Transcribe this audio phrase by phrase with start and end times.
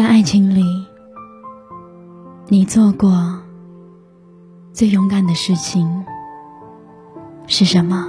[0.00, 0.64] 在爱情里，
[2.48, 3.38] 你做过
[4.72, 6.06] 最勇敢的事情
[7.46, 8.08] 是什么？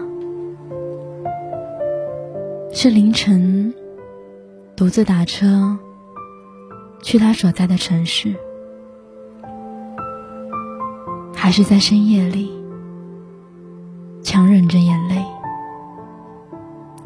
[2.72, 3.74] 是凌晨
[4.74, 5.78] 独自打车
[7.02, 8.34] 去他所在的城市，
[11.36, 12.50] 还是在深夜里
[14.24, 15.22] 强忍着眼泪，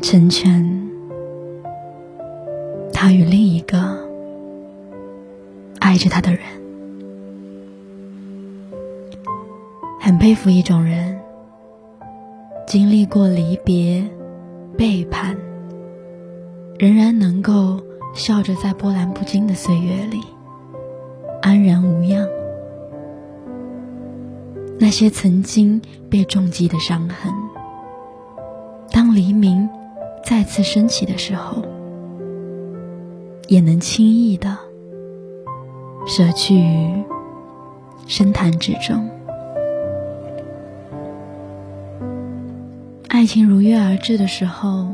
[0.03, 0.91] 成全
[2.93, 4.04] 他与另一个
[5.95, 6.41] 爱着他的人？
[9.97, 11.21] 很佩服一种人，
[12.67, 14.03] 经历过离别、
[14.77, 15.37] 背叛。
[16.77, 17.79] 仍然能够
[18.13, 20.19] 笑着在波澜不惊的岁月里
[21.41, 22.27] 安然无恙。
[24.77, 27.33] 那些曾经被重击的伤痕，
[28.91, 29.69] 当黎明
[30.25, 31.63] 再次升起的时候，
[33.47, 34.57] 也能轻易的
[36.05, 37.03] 舍去于
[38.07, 39.09] 深潭之中。
[43.07, 44.87] 爱情如约而至的时候。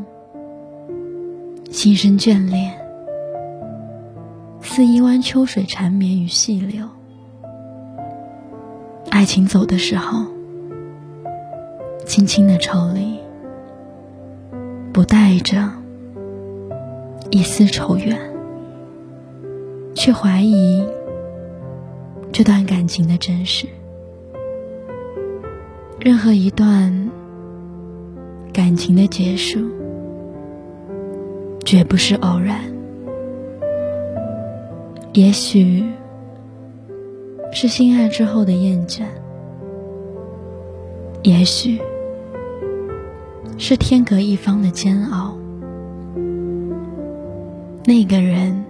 [1.72, 2.74] 心生眷恋，
[4.62, 6.86] 似一湾秋水缠绵于细流。
[9.10, 10.26] 爱情走的时候，
[12.06, 13.18] 轻轻的抽离，
[14.92, 15.70] 不带着
[17.32, 18.20] 一丝愁怨，
[19.96, 20.86] 却怀疑
[22.32, 23.68] 这段感情的真实。
[26.00, 27.10] 任何一段
[28.54, 29.60] 感情的结束。
[31.64, 32.60] 绝不是偶然，
[35.14, 35.86] 也许
[37.54, 39.04] 是心爱之后的厌倦，
[41.22, 41.80] 也许
[43.58, 45.38] 是天隔一方的煎熬。
[47.86, 48.66] 那个人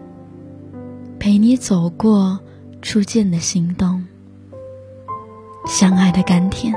[1.17, 2.39] 陪你走过
[2.81, 4.05] 初见的心动，
[5.65, 6.73] 相爱的甘甜，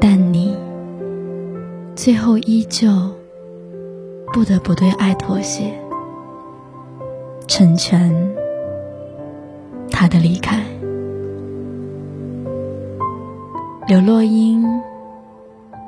[0.00, 0.56] 但你
[1.94, 2.88] 最后依旧。
[4.32, 5.72] 不得不对爱妥协，
[7.46, 8.12] 成全
[9.90, 10.62] 他的离开。
[13.86, 14.62] 刘若英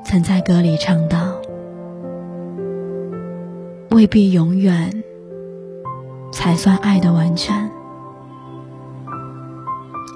[0.02, 1.34] 曾在歌里唱道
[3.90, 5.02] ：“未必永远
[6.38, 7.68] 才算爱的完全，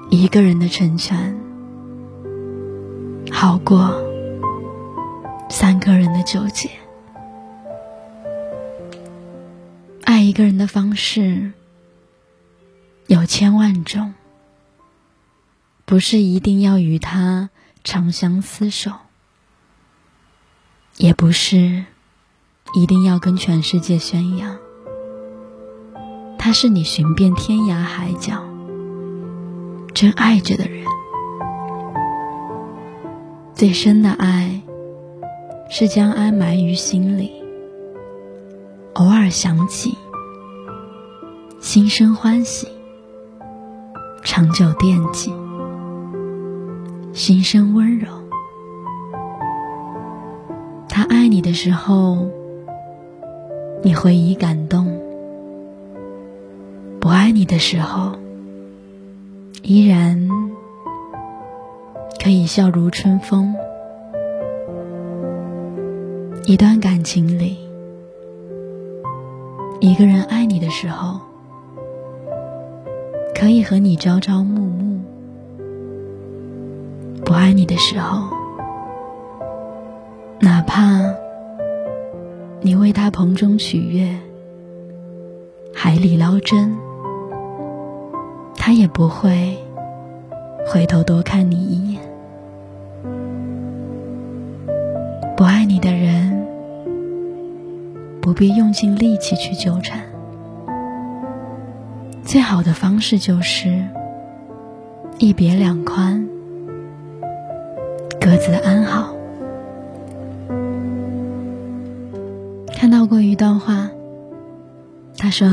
[0.09, 1.37] 一个人的成全
[3.29, 4.01] 好过
[5.49, 6.69] 三个人的纠结。”
[10.05, 11.51] 爱一个人的方式
[13.07, 14.13] 有千万种，
[15.83, 17.49] 不是一定要与他
[17.83, 18.93] 长相厮守，
[20.95, 21.83] 也不是
[22.73, 24.57] 一定要跟全世界宣扬。
[26.45, 28.43] 他是你寻遍天涯海角
[29.93, 30.83] 真爱着的人。
[33.53, 34.59] 最深的爱
[35.69, 37.31] 是将爱埋于心里。
[38.95, 39.97] 偶尔想起，
[41.61, 42.67] 心生欢喜；
[44.21, 45.31] 长久惦记，
[47.13, 48.07] 心生温柔。
[50.89, 52.27] 他爱你的时候，
[53.81, 54.92] 你会以感动；
[57.33, 58.11] 你的时候，
[59.63, 60.29] 依然
[62.23, 63.55] 可以笑如春风。
[66.45, 67.57] 一段感情里。
[69.79, 71.19] 一个人爱你的时候，
[73.33, 75.01] 可以和你朝朝暮暮；
[77.25, 78.27] 不爱你的时候，
[80.39, 81.01] 哪怕
[82.61, 84.15] 你为他棚中取月、
[85.73, 86.77] 海里捞针，
[88.65, 89.57] 他也不会
[90.65, 92.01] 回头多看你一眼。
[95.35, 96.31] 不爱你的人。
[98.21, 99.99] 不必用尽力气去纠缠，
[102.23, 103.85] 最好的方式就是
[105.19, 106.25] 一别两宽，
[108.21, 109.13] 各自安好。
[112.73, 113.89] 看到过一段话，
[115.17, 115.45] 他说：“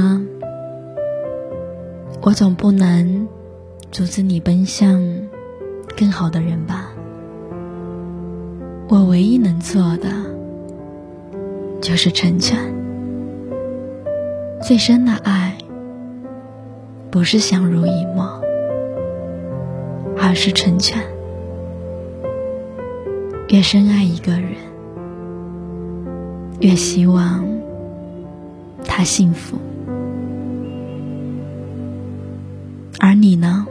[2.23, 3.27] 我总不能
[3.91, 5.03] 阻止你奔向
[5.97, 6.91] 更好的人吧？
[8.89, 10.09] 我唯一能做的。”
[11.81, 12.59] 就是成全。
[14.63, 15.57] 最深的爱，
[17.11, 18.45] 不是相濡以沫，
[20.19, 21.03] 而是成全。
[23.49, 24.53] 越深爱一个人，
[26.61, 27.43] 越希望
[28.85, 29.57] 他幸福。
[33.01, 33.67] 而你呢？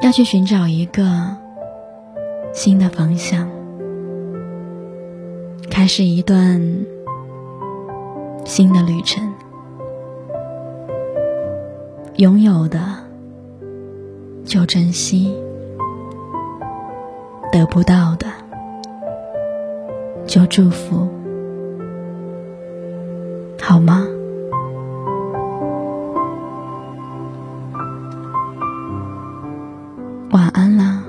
[0.00, 1.04] 要去寻找一个
[2.54, 3.46] 新的方向，
[5.70, 6.58] 开始一段
[8.46, 9.22] 新的旅程。
[12.16, 12.80] 拥有的
[14.44, 15.34] 就珍惜，
[17.52, 18.26] 得不到的
[20.26, 21.08] 就祝福，
[23.60, 24.06] 好吗？
[30.60, 31.02] 安啦。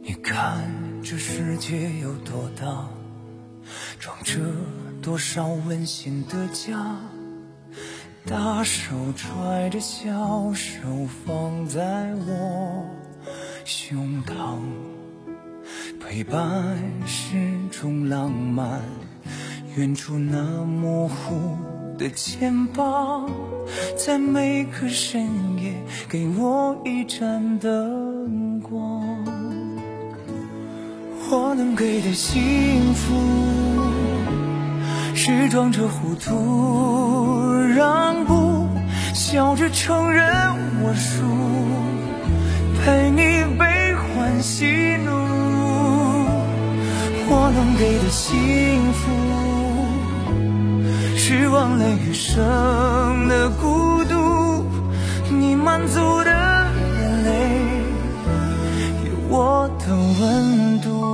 [0.00, 0.64] 你看
[1.02, 2.88] 这世界有多大，
[3.98, 4.40] 装着
[5.02, 6.96] 多少温馨的家。
[8.26, 10.88] 大手揣着小手
[11.26, 12.82] 放在我
[13.66, 14.60] 胸膛，
[16.00, 17.36] 陪伴是
[17.70, 18.80] 种浪漫，
[19.76, 21.34] 远处那模糊
[21.98, 23.30] 的肩膀，
[23.94, 25.28] 在每个深
[25.62, 25.74] 夜
[26.08, 29.04] 给我一盏灯光。
[31.30, 33.14] 我能给的幸福，
[35.26, 38.68] 是装着糊涂让步，
[39.14, 40.22] 笑着承认
[40.82, 41.24] 我输，
[42.84, 44.66] 陪你悲欢喜
[45.02, 45.12] 怒。
[47.26, 49.10] 我能给的幸福，
[51.16, 54.66] 是忘了余生的孤独，
[55.30, 56.30] 你满足的
[57.00, 57.30] 眼泪，
[59.06, 61.13] 有我的温度。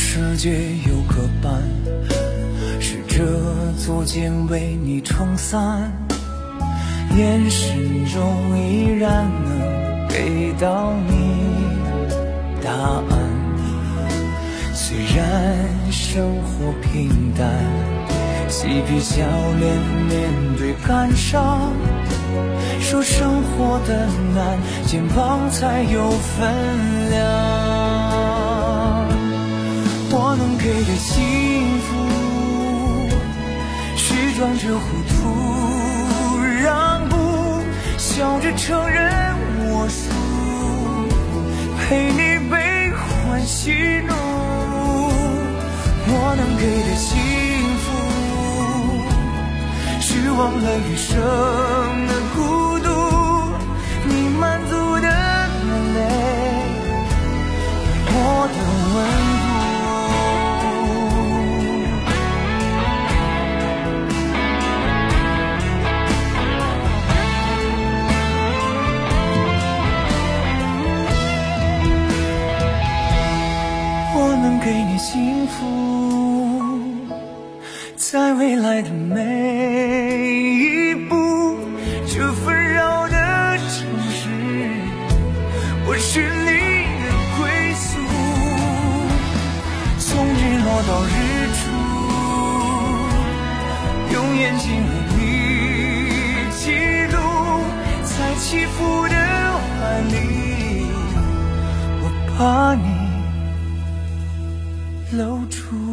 [0.00, 0.50] 世界
[0.86, 1.60] 有个伴，
[2.78, 3.24] 是这
[3.84, 5.92] 座茧为你撑伞，
[7.16, 11.14] 眼神中依然能给到你
[12.62, 13.18] 答案。
[14.72, 15.56] 虽然
[15.90, 17.50] 生活平淡，
[18.48, 19.16] 嬉皮笑
[19.58, 19.76] 脸
[20.08, 21.72] 面对感伤。
[22.80, 28.17] 说生活的难，肩膀才有分量。
[30.30, 31.88] 我能给的幸福，
[33.96, 35.16] 是装着糊涂
[36.62, 37.16] 让步，
[37.96, 39.10] 笑着承认
[39.70, 40.12] 我输，
[41.78, 43.72] 陪你悲欢喜
[44.06, 44.12] 怒。
[46.10, 47.08] 我能给的幸
[47.80, 47.86] 福，
[50.02, 51.16] 是忘了余生
[52.06, 52.86] 的孤独，
[54.04, 55.08] 你满足的眼
[55.94, 55.98] 泪，
[58.12, 58.16] 我
[58.52, 58.56] 的
[58.94, 58.96] 温
[75.58, 75.64] 福，
[77.96, 79.18] 在未来的每
[80.54, 81.58] 一步，
[82.06, 84.28] 这纷扰的城市，
[85.84, 86.50] 我是你
[87.02, 87.38] 的归
[87.74, 87.88] 宿。
[89.98, 91.16] 从日落到日
[91.58, 91.60] 出，
[94.14, 95.18] 用眼睛为你
[96.52, 96.62] 记
[97.12, 97.16] 录，
[98.04, 98.76] 在起伏
[99.08, 99.14] 的
[99.74, 99.76] 怀
[100.12, 100.14] 里，
[102.00, 102.04] 我
[102.38, 102.40] 把
[102.74, 102.97] 你。
[105.10, 105.87] 露出。